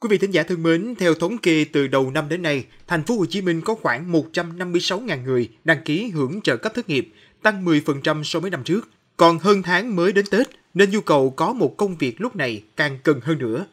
[0.00, 3.02] Quý vị thính giả thân mến, theo thống kê từ đầu năm đến nay, thành
[3.02, 7.12] phố Hồ Chí Minh có khoảng 156.000 người đăng ký hưởng trợ cấp thất nghiệp,
[7.42, 8.88] tăng 10% so với năm trước.
[9.16, 12.62] Còn hơn tháng mới đến Tết, nên nhu cầu có một công việc lúc này
[12.76, 13.66] càng cần hơn nữa.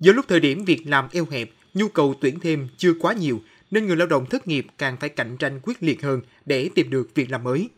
[0.00, 3.40] Do lúc thời điểm việc làm eo hẹp, nhu cầu tuyển thêm chưa quá nhiều,
[3.70, 6.90] nên người lao động thất nghiệp càng phải cạnh tranh quyết liệt hơn để tìm
[6.90, 7.68] được việc làm mới.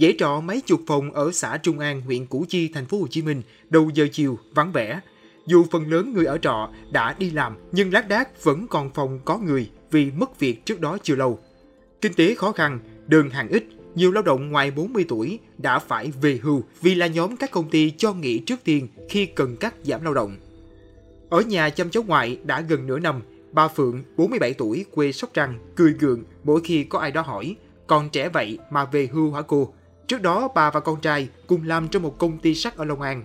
[0.00, 3.06] Dãy trọ mấy chục phòng ở xã Trung An, huyện Củ Chi, thành phố Hồ
[3.10, 5.00] Chí Minh đầu giờ chiều vắng vẻ.
[5.46, 9.20] Dù phần lớn người ở trọ đã đi làm nhưng lác đác vẫn còn phòng
[9.24, 11.38] có người vì mất việc trước đó chưa lâu.
[12.00, 13.64] Kinh tế khó khăn, đơn hàng ít,
[13.94, 17.70] nhiều lao động ngoài 40 tuổi đã phải về hưu vì là nhóm các công
[17.70, 20.36] ty cho nghỉ trước tiên khi cần cắt giảm lao động.
[21.28, 25.30] Ở nhà chăm cháu ngoại đã gần nửa năm, bà Phượng, 47 tuổi, quê Sóc
[25.34, 27.56] Trăng, cười gượng mỗi khi có ai đó hỏi,
[27.86, 29.72] còn trẻ vậy mà về hưu hả cô?
[30.06, 33.00] Trước đó, bà và con trai cùng làm trong một công ty sắt ở Long
[33.00, 33.24] An.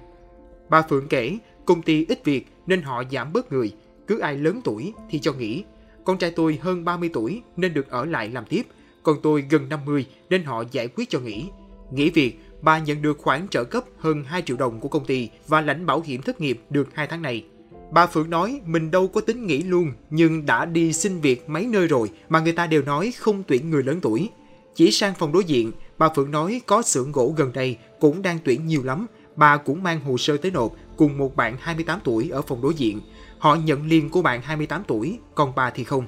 [0.70, 3.74] Bà Phượng kể, công ty ít việc nên họ giảm bớt người,
[4.08, 5.64] cứ ai lớn tuổi thì cho nghỉ.
[6.04, 8.64] Con trai tôi hơn 30 tuổi nên được ở lại làm tiếp,
[9.04, 11.50] còn tôi gần 50 nên họ giải quyết cho nghỉ.
[11.92, 15.30] Nghỉ việc, bà nhận được khoản trợ cấp hơn 2 triệu đồng của công ty
[15.48, 17.46] và lãnh bảo hiểm thất nghiệp được 2 tháng này.
[17.92, 21.66] Bà Phượng nói mình đâu có tính nghỉ luôn, nhưng đã đi xin việc mấy
[21.66, 24.30] nơi rồi mà người ta đều nói không tuyển người lớn tuổi.
[24.76, 28.40] Chỉ sang phòng đối diện, bà Phượng nói có xưởng gỗ gần đây cũng đang
[28.46, 29.08] tuyển nhiều lắm.
[29.36, 32.74] Bà cũng mang hồ sơ tới nộp cùng một bạn 28 tuổi ở phòng đối
[32.74, 33.02] diện.
[33.40, 36.06] Họ nhận liền của bạn 28 tuổi, còn bà thì không.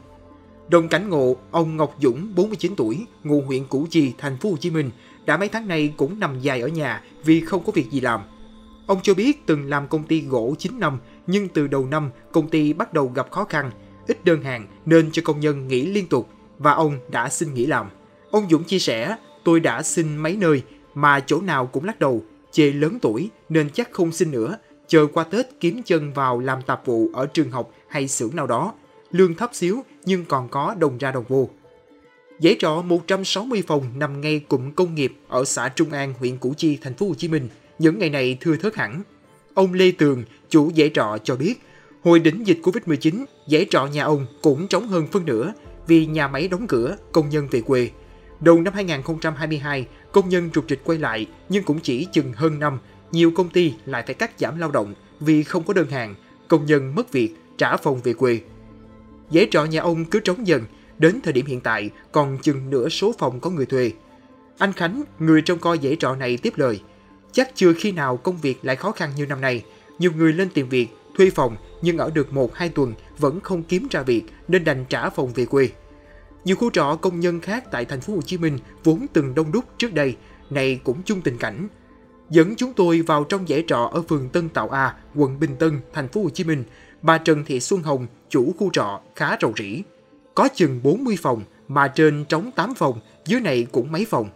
[0.68, 4.58] Đồng cảnh ngộ, ông Ngọc Dũng, 49 tuổi, ngụ huyện Củ Chi, thành phố Hồ
[4.58, 4.92] Chí Minh,
[5.26, 8.22] đã mấy tháng nay cũng nằm dài ở nhà vì không có việc gì làm.
[8.88, 12.50] Ông cho biết từng làm công ty gỗ 9 năm, nhưng từ đầu năm công
[12.50, 13.72] ty bắt đầu gặp khó khăn,
[14.08, 17.66] ít đơn hàng nên cho công nhân nghỉ liên tục và ông đã xin nghỉ
[17.66, 17.90] làm.
[18.34, 20.62] Ông Dũng chia sẻ, tôi đã xin mấy nơi
[20.94, 25.08] mà chỗ nào cũng lắc đầu, chê lớn tuổi nên chắc không xin nữa, chờ
[25.14, 28.74] qua Tết kiếm chân vào làm tạp vụ ở trường học hay xưởng nào đó.
[29.12, 31.50] Lương thấp xíu nhưng còn có đồng ra đồng vô.
[32.40, 36.54] Dãy trọ 160 phòng nằm ngay cụm công nghiệp ở xã Trung An, huyện Củ
[36.58, 37.50] Chi, thành phố Hồ Chí Minh.
[37.80, 39.02] Những ngày này thưa thớt hẳn.
[39.54, 41.62] Ông Lê Tường, chủ dãy trọ cho biết,
[42.04, 45.54] hồi đỉnh dịch Covid-19, dãy trọ nhà ông cũng trống hơn phân nửa
[45.88, 47.90] vì nhà máy đóng cửa, công nhân về quê.
[48.40, 52.80] Đầu năm 2022, công nhân trục trịch quay lại nhưng cũng chỉ chừng hơn năm,
[53.12, 56.16] nhiều công ty lại phải cắt giảm lao động vì không có đơn hàng,
[56.48, 58.40] công nhân mất việc, trả phòng về quê.
[59.30, 60.64] Dãy trọ nhà ông cứ trống dần,
[60.98, 63.92] đến thời điểm hiện tại còn chừng nửa số phòng có người thuê.
[64.58, 66.82] Anh Khánh, người trong coi dãy trọ này tiếp lời,
[67.32, 69.64] chắc chưa khi nào công việc lại khó khăn như năm nay.
[70.00, 73.88] Nhiều người lên tìm việc, thuê phòng nhưng ở được 1-2 tuần vẫn không kiếm
[73.92, 75.70] ra việc nên đành trả phòng về quê.
[76.46, 79.52] Nhiều khu trọ công nhân khác tại thành phố Hồ Chí Minh vốn từng đông
[79.52, 80.16] đúc trước đây,
[80.50, 81.68] này cũng chung tình cảnh.
[82.30, 85.80] Dẫn chúng tôi vào trong dãy trọ ở phường Tân Tạo A, quận Bình Tân,
[85.94, 86.64] thành phố Hồ Chí Minh.
[87.02, 89.84] Bà Trần Thị Xuân Hồng, chủ khu trọ khá rầu rĩ.
[90.36, 94.30] Có chừng 40 phòng, mà trên trống 8 phòng, dưới này cũng mấy phòng.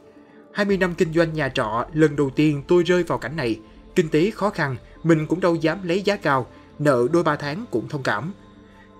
[0.53, 3.59] 20 năm kinh doanh nhà trọ, lần đầu tiên tôi rơi vào cảnh này.
[3.95, 6.47] Kinh tế khó khăn, mình cũng đâu dám lấy giá cao,
[6.79, 8.33] nợ đôi ba tháng cũng thông cảm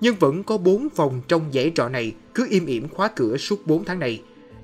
[0.02, 3.68] nhưng vẫn có 4 phòng trong dãy trọ này cứ im ỉm khóa cửa suốt
[3.68, 4.22] 4 tháng này.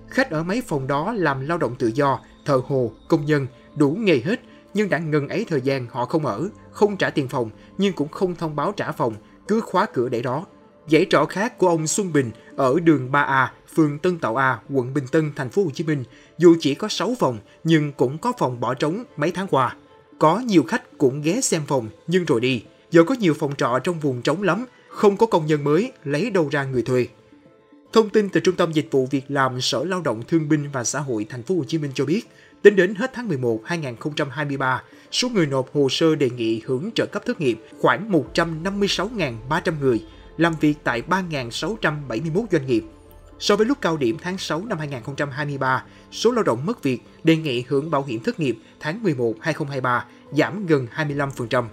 [0.10, 3.92] Khách ở mấy phòng đó làm lao động tự do, thợ hồ, công nhân, đủ
[3.92, 4.40] nghề hết,
[4.74, 8.08] nhưng đã ngần ấy thời gian họ không ở, không trả tiền phòng, nhưng cũng
[8.08, 9.16] không thông báo trả phòng,
[9.48, 10.46] cứ khóa cửa để đó.
[10.88, 14.94] Dãy trọ khác của ông Xuân Bình ở đường 3A, phường Tân Tạo A, quận
[14.94, 16.04] Bình Tân, thành phố Hồ Chí Minh,
[16.38, 19.76] dù chỉ có 6 phòng nhưng cũng có phòng bỏ trống mấy tháng qua.
[20.20, 22.64] Có nhiều khách cũng ghé xem phòng nhưng rồi đi.
[22.92, 26.30] Giờ có nhiều phòng trọ trong vùng trống lắm, không có công nhân mới, lấy
[26.30, 27.08] đâu ra người thuê.
[27.94, 30.84] Thông tin từ Trung tâm Dịch vụ Việc làm Sở Lao động Thương binh và
[30.84, 32.22] Xã hội Thành phố Hồ Chí Minh cho biết,
[32.62, 37.06] tính đến hết tháng 11 2023, số người nộp hồ sơ đề nghị hưởng trợ
[37.06, 40.04] cấp thất nghiệp khoảng 156.300 người,
[40.38, 42.84] làm việc tại 3.671 doanh nghiệp.
[43.40, 47.36] So với lúc cao điểm tháng 6 năm 2023, số lao động mất việc đề
[47.36, 51.64] nghị hưởng bảo hiểm thất nghiệp tháng 11 2023 giảm gần 25%.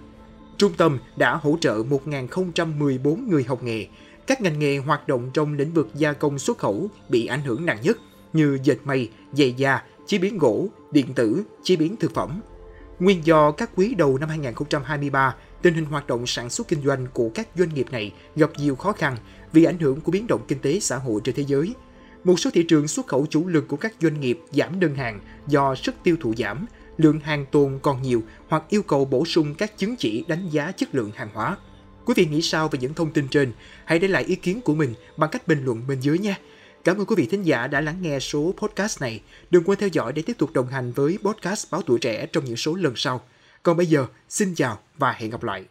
[0.61, 3.87] Trung tâm đã hỗ trợ 1.014 người học nghề.
[4.27, 7.65] Các ngành nghề hoạt động trong lĩnh vực gia công xuất khẩu bị ảnh hưởng
[7.65, 7.97] nặng nhất
[8.33, 12.41] như dệt may, giày da, chế biến gỗ, điện tử, chế biến thực phẩm.
[12.99, 17.07] Nguyên do các quý đầu năm 2023, tình hình hoạt động sản xuất kinh doanh
[17.13, 19.17] của các doanh nghiệp này gặp nhiều khó khăn
[19.53, 21.73] vì ảnh hưởng của biến động kinh tế xã hội trên thế giới.
[22.23, 25.19] Một số thị trường xuất khẩu chủ lực của các doanh nghiệp giảm đơn hàng
[25.47, 26.65] do sức tiêu thụ giảm,
[27.01, 30.71] lượng hàng tồn còn nhiều hoặc yêu cầu bổ sung các chứng chỉ đánh giá
[30.71, 31.57] chất lượng hàng hóa.
[32.05, 33.51] Quý vị nghĩ sao về những thông tin trên?
[33.85, 36.37] Hãy để lại ý kiến của mình bằng cách bình luận bên dưới nha.
[36.83, 39.21] Cảm ơn quý vị thính giả đã lắng nghe số podcast này.
[39.49, 42.45] Đừng quên theo dõi để tiếp tục đồng hành với podcast Báo Tuổi Trẻ trong
[42.45, 43.21] những số lần sau.
[43.63, 45.65] Còn bây giờ, xin chào và hẹn gặp lại.